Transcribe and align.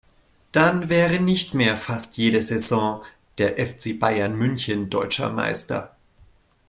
Dann 0.51 0.89
wäre 0.89 1.19
nicht 1.19 1.53
mehr 1.53 1.77
fast 1.77 2.17
jede 2.17 2.41
Saison 2.41 3.03
der 3.37 3.63
FC 3.63 3.99
Bayern 3.99 4.35
München 4.35 4.89
deutscher 4.89 5.31
Meister. 5.31 5.95